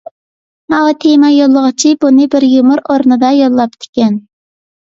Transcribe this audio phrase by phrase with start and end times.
[0.73, 4.21] ماۋۇ تېما يوللىغۇچى بۇنى بىر يۇمۇر ئورنىدا يوللاپتىكەن.